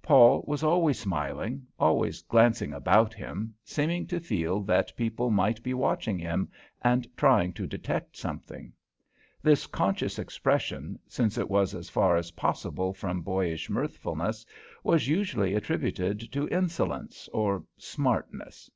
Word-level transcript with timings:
Paul 0.00 0.42
was 0.48 0.62
always 0.64 0.98
smiling, 0.98 1.66
always 1.78 2.22
glancing 2.22 2.72
about 2.72 3.12
him, 3.12 3.54
seeming 3.64 4.06
to 4.06 4.18
feel 4.18 4.62
that 4.62 4.96
people 4.96 5.30
might 5.30 5.62
be 5.62 5.74
watching 5.74 6.18
him 6.18 6.48
and 6.80 7.06
trying 7.18 7.52
to 7.52 7.66
detect 7.66 8.16
something. 8.16 8.72
This 9.42 9.66
conscious 9.66 10.18
expression, 10.18 10.98
since 11.06 11.36
it 11.36 11.50
was 11.50 11.74
as 11.74 11.90
far 11.90 12.16
as 12.16 12.30
possible 12.30 12.94
from 12.94 13.20
boyish 13.20 13.68
mirthfulness, 13.68 14.46
was 14.82 15.06
usually 15.06 15.52
attributed 15.54 16.32
to 16.32 16.48
insolence 16.48 17.28
or 17.30 17.62
"smartness." 17.76 18.70